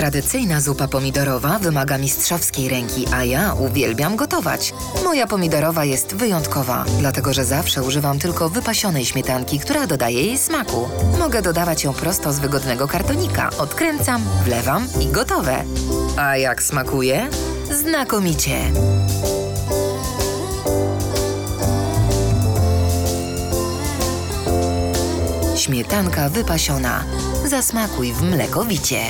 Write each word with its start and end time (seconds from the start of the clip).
Tradycyjna 0.00 0.60
zupa 0.60 0.88
pomidorowa 0.88 1.58
wymaga 1.58 1.98
mistrzowskiej 1.98 2.68
ręki, 2.68 3.06
a 3.12 3.24
ja 3.24 3.54
uwielbiam 3.54 4.16
gotować. 4.16 4.72
Moja 5.04 5.26
pomidorowa 5.26 5.84
jest 5.84 6.14
wyjątkowa, 6.14 6.84
dlatego 6.98 7.32
że 7.32 7.44
zawsze 7.44 7.82
używam 7.82 8.18
tylko 8.18 8.48
wypasionej 8.48 9.04
śmietanki, 9.04 9.58
która 9.58 9.86
dodaje 9.86 10.22
jej 10.22 10.38
smaku. 10.38 10.88
Mogę 11.18 11.42
dodawać 11.42 11.84
ją 11.84 11.92
prosto 11.92 12.32
z 12.32 12.38
wygodnego 12.38 12.88
kartonika. 12.88 13.50
Odkręcam, 13.58 14.22
wlewam 14.44 14.86
i 15.00 15.06
gotowe. 15.06 15.64
A 16.16 16.36
jak 16.36 16.62
smakuje? 16.62 17.28
Znakomicie! 17.70 18.72
Śmietanka 25.56 26.28
wypasiona. 26.28 27.04
Zasmakuj 27.44 28.12
w 28.12 28.22
mlekowicie. 28.22 29.00